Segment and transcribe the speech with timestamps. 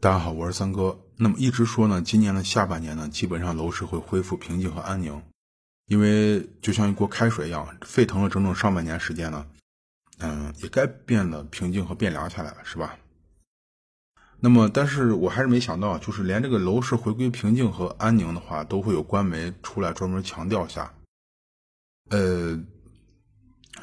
[0.00, 0.96] 大家好，我是三哥。
[1.16, 5.20] 那么一直说呢，今年的下半年呢，基本上楼市会恢复平静和安宁，
[5.86, 9.44] 因为就像一锅开水一样，沸腾了整整上半年时间呢，
[10.18, 12.96] 嗯，也该变得平静和变凉下来了，是吧？
[14.38, 20.94] 那么，但是我还是没想到，就是连这个楼市回归平静和安宁的话，都会有官媒出来专门强调下。
[22.10, 22.56] 呃，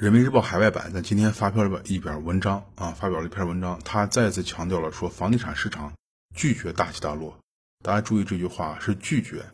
[0.00, 5.92] 人民日报海外版在今天发表了一篇文章啊，发表了一篇文章，他再次强调了说，房地产市场
[6.34, 7.38] 拒绝大起大落。
[7.82, 9.44] 大家注意这句话是拒绝。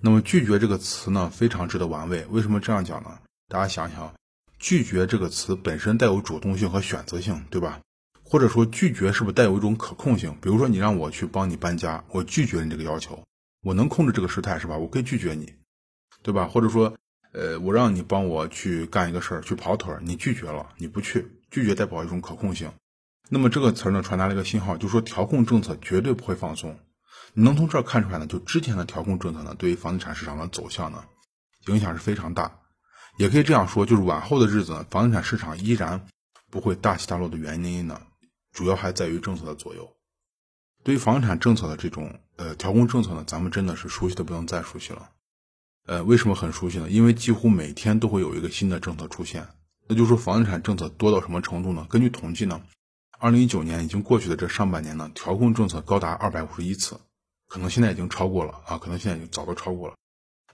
[0.00, 2.26] 那么，拒绝这个词呢，非常值得玩味。
[2.30, 3.20] 为什么这样讲呢？
[3.48, 4.14] 大家想想，
[4.58, 7.80] 拒绝这个词本身带有主动性和选择性，对吧？
[8.24, 10.36] 或者说拒绝是不是带有一种可控性？
[10.40, 13.22] 比如说你让我去帮你搬家，我拒绝你这个要求，
[13.62, 14.76] 我能控制这个事态是吧？
[14.76, 15.54] 我可以拒绝你，
[16.22, 16.48] 对吧？
[16.48, 16.96] 或者说，
[17.32, 22.72] 呃，我让你帮我去干一个事儿，去跑腿儿，你拒绝了，你不去，拒绝代表一种可控性。
[23.28, 26.78] 那么这个词儿呢，传达了一个信号，就说调控政策绝对不会放松。
[27.34, 28.26] 你能从这儿看出来呢？
[28.26, 31.04] 就之前的调控政策呢，对于房地产市场的走向呢，
[31.66, 32.58] 影响是非常大。
[33.16, 36.06] 也可以这样说，就是往后的日子呢，房地产市场依然
[36.50, 38.00] 不会大起大落的原因呢。
[38.52, 39.96] 主要还在于政策的左右。
[40.82, 45.08] 对于房地产政策的这种呃调控政策呢，咱们真的是熟悉的不能再熟悉了。
[45.86, 46.90] 呃，为什么很熟悉呢？
[46.90, 49.48] 因为几乎每天都会有一个新的政策出现。
[49.88, 51.86] 那就是说，房地产政策多到什么程度呢？
[51.88, 52.60] 根据统计呢，
[53.22, 56.98] 二零一九年已经过去的这上半年呢，调控政策高达二百五十一次，
[57.46, 59.94] 可能现在已经超过了啊，可能现在已经早都超过了。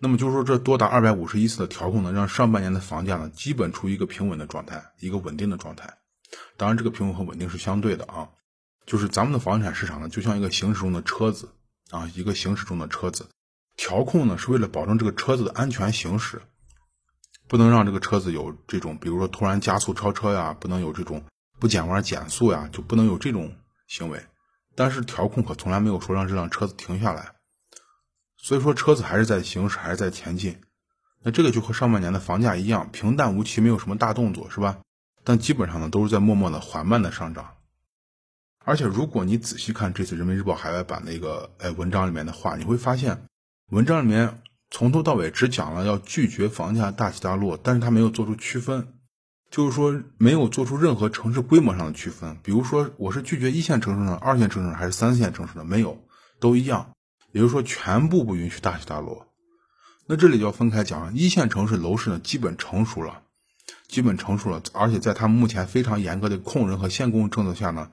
[0.00, 5.98] 那么就是说，这多达二百五十一次的调控呢，让上半年的房价呢，基本处于一个平稳的状态，一个稳定的状态。
[6.56, 8.30] 当然，这个平稳和稳定是相对的啊，
[8.84, 11.50] 就是咱们的房产市场呢，就像一个行驶中的车子
[11.92, 13.28] 啊，一个行驶中的车子，
[13.76, 16.42] 调控呢是为了保证这个车子的安全行驶，
[17.46, 21.22] 不能让这个车子有这种，比如说突然加速超车呀，不能有这种
[21.58, 23.54] 不减弯减速呀，就不能有这种
[23.86, 24.24] 行为。
[24.74, 27.32] 但是调控可从来没有说让这辆车子停下来，
[28.36, 30.60] 所以说车子还是在行驶，还是在前进。
[31.22, 34.78] 那这个就和上半年的房价一样，平淡无奇，没有什么大动作，是吧？
[35.24, 37.54] 但基本上呢，都是在默默的缓慢的上涨。
[38.64, 43.26] 而且，如果你仔细看这次人民日报海外版的一个哎文章里面的话，你会发现，
[43.70, 48.94] 文章里面从头到尾只讲了要拒绝房价大起大落，但是他没有做出区分，
[49.50, 52.38] 就是说没有做出任何城市规模上的区分。
[52.42, 56.04] 比如说，我是拒绝一线城市呢、二线城市还是三线城市的，没有，
[56.40, 56.90] 都一样。
[57.32, 59.26] 也就是说，全部不允许大起大落。
[60.06, 63.22] 那这里就要分开讲，一线城市楼市呢基本成熟了。
[63.88, 67.90] 基本成熟了，而且在他们目前非常严格的控人和限供政策下呢，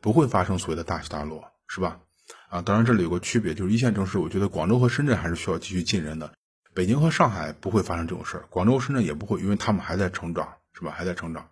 [0.00, 1.98] 不会发生所谓的大起大落，是吧？
[2.48, 6.32] 啊，当然这里有个区别，就是一线城市，我觉得广州和深圳还是需要继续进人的，
[6.74, 10.90] 北京和上海不会发生这种事儿，广州、深圳也不会，因为他们还在成长，是吧？
[10.90, 11.48] 还在成长。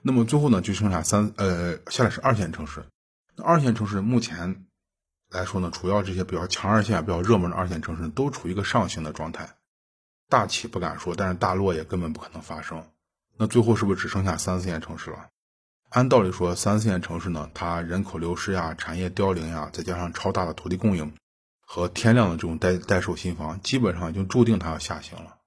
[0.00, 2.84] 那么最后呢，就剩下三呃，下来是二线城市。
[3.34, 4.66] 那二线城市目前
[5.30, 9.56] 来说呢，主要这些比较强二线、比较热门的二线城市都处于一个上行的状态，
[10.28, 12.84] 大起不敢说，但是大落也根本不可能发生。
[13.36, 15.28] 那最后是不是只剩下三四线城市了？
[15.90, 21.12] 按道理说，三四线城市呢，它人口流失呀、产业凋零呀，再加上超大的土地供应
[21.60, 25.37] 和天量的这种待待售新房，基本上已经注定它要下行了。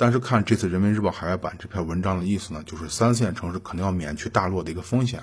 [0.00, 5.22] 但是看这次人民日报海外版这篇文章的意思呢，就是三四线城市可能要免去大落的一个风险。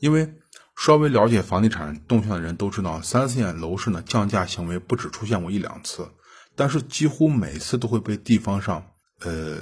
[0.00, 0.32] 因为
[0.74, 6.10] 稍微了解房地产动向的人都知道，三四线楼市呢降价行为不止出现过一两次，
[6.56, 8.86] 但是几乎每次都会被地方上
[9.20, 9.58] 呃。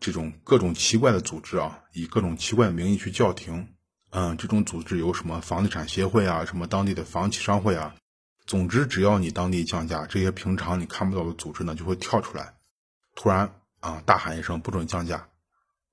[0.00, 3.66] 这种各种奇怪的组织啊，以各种奇怪的名义去叫停。
[4.10, 7.92] 嗯，这种组织有什么房地产协会啊，什么当地的房企商会啊。
[8.46, 12.54] 总之，只要你当地降价，这些平常你看不到的组织呢，就会跳出来，
[13.18, 15.26] 突然啊大喊一声不准降价。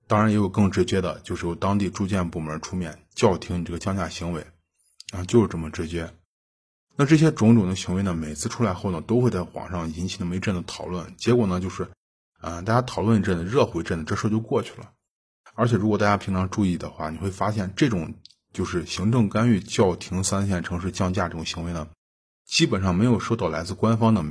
[0.05, 4.45] 当然，也有更直接的，就是由当地住建部门出面叫停你这个降价行为。
[5.11, 6.13] 啊，就是这么直接。
[6.95, 11.15] 那这些种种的行为呢，每次出来后呢，都会在网上引起那么一阵的讨论。
[11.17, 11.89] 结果呢，就是。
[12.41, 14.91] 啊，大家讨论一阵子，热乎一阵子，这事就过去了。
[15.55, 18.13] 而且，如果大家平常注意的话，你会发现，这种
[18.53, 21.87] 就是行政干预叫停三线城市降价这种行为呢，
[22.45, 24.23] 基本上没有受到来自官方的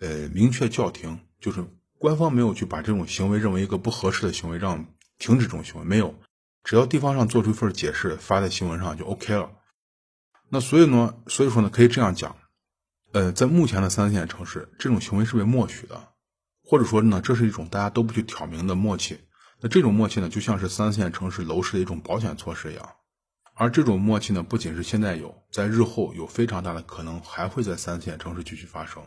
[0.00, 1.64] 呃明确叫停，就是
[1.98, 4.86] 官方没有去把这种行为认为一个不合适的行为，让
[5.18, 5.86] 停止这种行为。
[5.86, 6.14] 没有，
[6.62, 9.50] 只要地方上做出一份解释，发在新闻上就 OK 了。
[10.50, 12.36] 那所以呢，所以说呢，可以这样讲，
[13.12, 16.08] 呃，在目前的三线城市，这种行为是被默许的。
[16.66, 19.20] 或者说呢，这是一种大家都不去挑明的默契。
[19.60, 22.88] 那这种默契呢，就像是三线城市楼市的一种保险措施一样。
[23.54, 29.02] 而这种默契呢，不仅是现在有，在日后有非常大的可能还会在三线城市继续发生。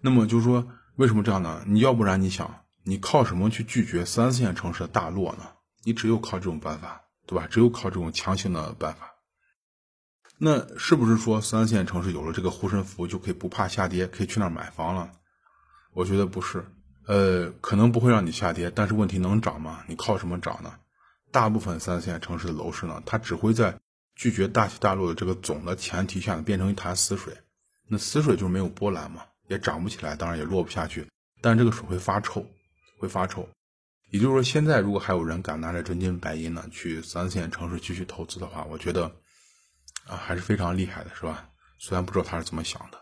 [0.00, 1.62] 那么就是说，为什么这样呢？
[1.66, 5.44] 你要不然你想，你靠什么去拒绝三四线城市的大落呢？
[5.82, 7.46] 你只有靠这种办法，对吧？
[7.50, 9.10] 只有靠这种强行的办法。
[10.38, 15.12] 那是不是说三四线城市有了这个护身符就可以不怕下跌，可以去那儿买房了？
[15.92, 16.64] 我觉得不是，
[17.06, 19.84] 呃，可能不会让你下跌，但是问题能涨吗？
[19.88, 20.74] 你靠什么涨呢？
[21.32, 23.80] 大部分三四线城市的楼市呢，它只会在
[24.14, 27.36] 拒绝大起大落的这个总的前提下，变成一潭死水。
[27.88, 31.06] 那死水就是没有波澜嘛，也涨不起来，当然也落不下去，
[31.40, 32.46] 但这个水会发臭，
[32.98, 33.48] 会发臭。
[34.10, 39.10] 也就是说，现在如果还有人敢拿着真金白银呢去三四线城市继续投资的话，我觉得
[40.06, 41.48] 啊还是非常厉害的，是吧？
[41.78, 42.98] 虽然不知道他是怎么想的。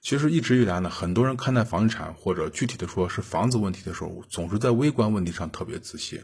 [0.00, 6.22] 其实一直以来呢，很多人看待房地产或者具体的说是房子问题的时候，总是在微观问题上特别仔细。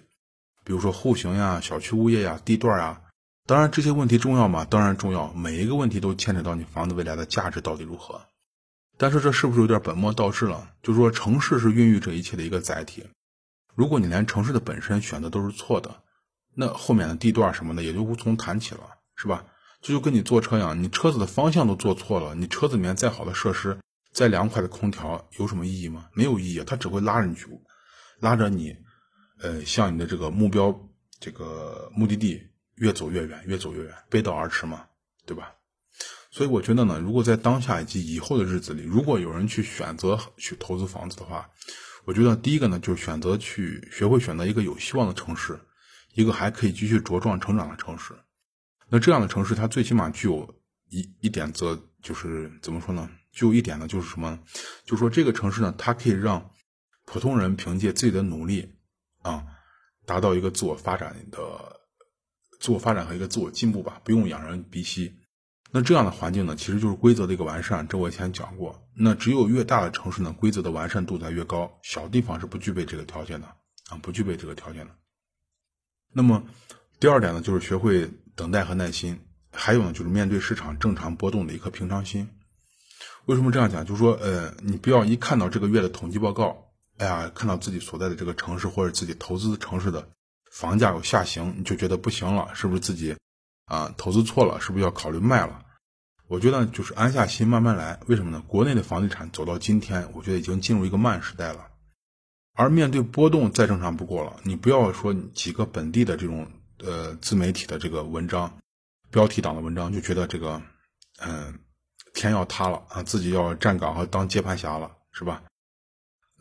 [0.65, 3.03] 比如说户型呀、小区物业呀、地段呀，
[3.47, 4.65] 当然这些问题重要吗？
[4.65, 8.25] 当然重要，每一个问题都牵扯到你房子未来的价值到底如何。
[8.97, 10.75] 但是这是不是有点本末倒置了？
[10.83, 13.05] 就是说城市是孕育这一切的一个载体，
[13.75, 16.03] 如果你连城市的本身选择都是错的，
[16.55, 18.81] 那后面的地段什么的也就无从谈起了，
[19.17, 19.44] 是吧？
[19.81, 23.79] 这就跟你坐车一样，你车子的方向都坐错了，你车子里面再好的设施、
[24.12, 26.09] 再凉快的空调有什么意义吗？
[26.12, 27.47] 没有意义，它只会拉着你去，
[28.21, 28.77] 拉着你。
[29.41, 32.41] 呃，向你的这个目标、这个目的地
[32.77, 34.85] 越走越远，越走越远，背道而驰嘛，
[35.27, 35.53] 对吧？
[36.32, 41.50] 所以我觉得呢，如果在当下以及以后的日子里，如果有人去选择去投资房子的话，
[42.05, 45.61] 我觉得第一个呢，就是选择去学会选择一个有希望的城市，
[46.14, 48.14] 一个还可以继续茁壮成长的城市。
[48.88, 50.55] 那这样的城市，它最起码具有
[50.88, 53.11] 一一点，则就是怎么说呢？
[53.31, 54.38] 具有一点呢，就是什么？
[54.87, 56.50] 就是说这个城市呢，它可以让
[57.05, 58.73] 普通人凭借自己的努力。
[59.20, 59.44] 啊，
[60.06, 61.81] 达到一个自我发展的
[62.58, 65.14] 自我发展和一个自我进步吧，不用仰人鼻息。
[65.75, 67.89] 那这样的环境呢，其实就是规则的一个完善。
[67.89, 68.87] 这我以前讲过。
[68.95, 71.79] 那只有越大的城市呢，规则的完善度才越高。
[71.83, 73.47] 小地方是不具备这个条件的
[73.89, 74.95] 啊，不具备这个条件的。
[76.13, 76.45] 那么
[77.01, 79.19] 第二点呢，就是学会等待和耐心，
[79.51, 82.29] 还有呢，就是面对市场正常波动的一颗平常心。
[83.25, 83.87] 为什么这样讲？
[83.87, 86.69] 就是说，呃，你不要一看到这个月的统计报告。
[86.99, 90.07] 哎呀，看到自己所在的这个城市或者自己投资城市的
[90.53, 93.17] 房价有下行，你就觉得不行了，是不是自己
[93.64, 94.61] 啊投资错了？
[94.61, 95.64] 是不是要考虑卖了？
[96.29, 98.00] 我觉得就是安下心，慢慢来。
[98.06, 98.43] 为什么呢？
[98.47, 101.69] 国内的房地产走到今天，我觉得已经进入一个慢时代了。
[102.55, 104.37] 而面对波动，再正常不过了。
[104.43, 108.59] 你不要说几个本地的这种呃自媒体的这个文章，
[109.11, 110.61] 标题党的文章，就觉得这个
[111.19, 111.61] 嗯
[112.15, 115.43] 天要塌了啊，自己要站岗和当接盘侠了，是吧？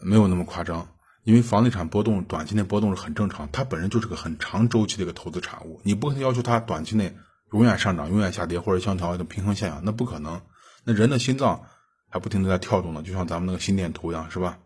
[0.03, 0.90] 没有那么夸张，
[1.23, 7.15] 因为房地产波动短期内波动是很正常，它本身就是个很长周期的一个投资产物，你不可能要求它短期内
[7.51, 10.41] 永远上涨、永远下跌或者相调一个平衡现象，那不可能。
[10.83, 11.63] 那人的心脏
[12.09, 14.57] 还不停的在跳动呢，就像咱们那个心电图一样，是吧？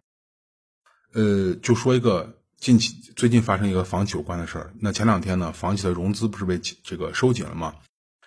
[1.13, 7.75] 呃，就说一个近期最近发生一个房企有关的事儿，那前两天呢，房企的融资不是被这个收紧了吗？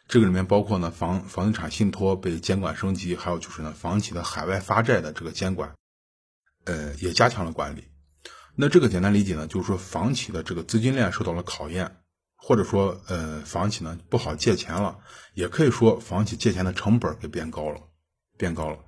[0.07, 5.75] 这个里面包括呢房房地产信托被监管升级，还有就是呢房企的海外发债的这个监管。
[6.65, 7.85] 呃，也加强了管理。
[8.61, 11.99] 那这个简单理解呢，就是说房企的这个资金链受到了考验，
[12.37, 14.99] 或者说，呃，房企呢不好借钱了，
[15.35, 17.81] 也可以说房企借钱的成本给变高了，
[18.37, 18.79] 变高了。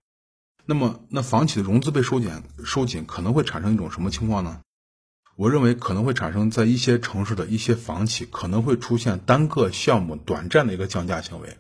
[0.66, 4.60] 那么，那房企的融资被收紧，收紧可能会产生一种什么情况呢？
[5.36, 11.56] 我认为可能会产生在一些城市的一些房企可能会出现单个项目短暂的一个降价行为。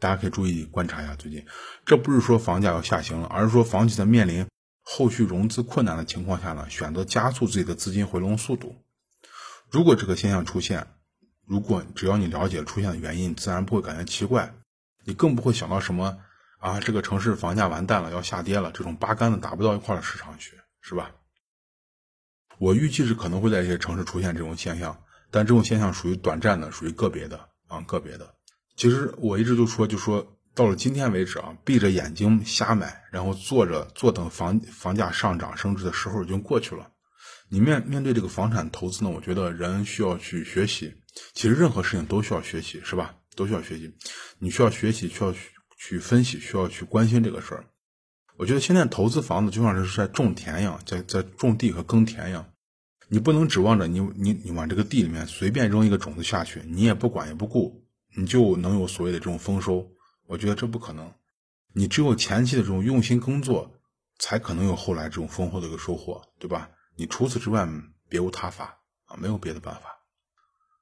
[0.00, 1.46] 大家可以注意观察一下最近，
[1.86, 4.44] 这不是说房价要下行了，而是说房企在面临。
[4.86, 8.76] 后续融资困难的情况下呢，选择加速自己的资金回笼速度。
[9.70, 10.86] 如果这个现象出现，
[11.46, 14.54] 如果只要你了解出现的原因，自然不会感觉奇怪，
[15.04, 16.18] 你更不会想到什么
[16.58, 21.10] 啊，这个城市房价完蛋了，要下跌了，这种八竿子打不到一块的市场去，是吧？
[22.58, 28.34] 我预计是可能会在一些城市出现这种现象，但这种现象属于短暂的，属于个别的啊，个别的。
[28.76, 30.30] 其实我一直就说，就说。
[30.54, 36.92] 到了今天为止啊，闭着眼睛瞎买，然后坐着坐等房房价上涨升值的时候已经过去了。
[37.48, 40.94] 你面面对这个房产投资呢，我觉得人需要去学习。
[41.34, 43.16] 其实任何事情都需要学习，是吧？
[43.36, 43.92] 都需要学习。
[44.38, 45.38] 你需要学习，需要去
[45.76, 47.64] 去分析，需要去关心这个事儿。
[48.36, 52.46] 我觉得现在投资房子就像是在种田一样，在在种地和耕田一样。
[53.08, 57.84] 你不能指望着你你你往这个地里面随便扔一个种子下去，你也不管也不顾，
[58.16, 59.88] 你就能有所谓的这种丰收。
[60.26, 61.12] 我觉得这不可能，
[61.72, 63.70] 你只有前期的这种用心工作，
[64.18, 66.70] 才可能有后来这种丰厚的一个收获，对吧？
[66.96, 67.68] 你除此之外
[68.08, 69.82] 别无他法啊，没有别的办法。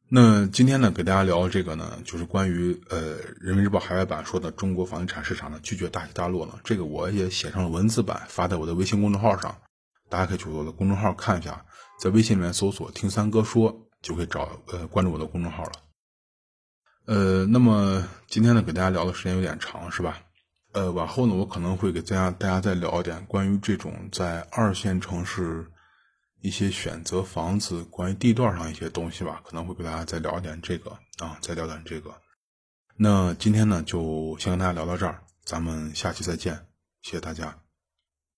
[0.09, 9.57] 那今天呢，给大家聊这个呢，就是关于呃《人民日报》海外版说的中国房地产市场呢拒绝大起大落呢，这个我也写上了文字版，发在我的微信公众号上，
[10.11, 11.65] 大家可以去我的公众号看一下，
[11.99, 15.73] 在微信里面搜索“听三哥说”就可以找呃关注我的公众号了。
[17.05, 18.07] 呃，那么。
[18.29, 20.23] 今天呢，给大家聊的时间有点长，是吧？
[20.73, 25.67] 呃，往后呢，我可能会给大家大家再聊一点关于这种在二线城市
[26.41, 32.11] 一些选择房子、关于地段上一些东西吧，可能会给大家再聊一点这个啊，再聊点这个。
[32.97, 36.55] 那今天呢，就先跟大家聊到这儿，咱们下期再见，
[37.03, 37.62] 谢谢大家。